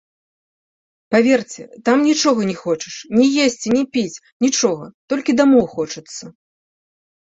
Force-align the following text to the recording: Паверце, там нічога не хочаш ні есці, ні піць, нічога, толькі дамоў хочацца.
Паверце, 1.15 1.61
там 1.91 1.97
нічога 2.09 2.41
не 2.53 2.57
хочаш 2.63 2.95
ні 3.19 3.27
есці, 3.47 3.67
ні 3.79 3.83
піць, 3.93 4.21
нічога, 4.49 4.93
толькі 5.13 5.31
дамоў 5.41 5.65
хочацца. 5.79 6.23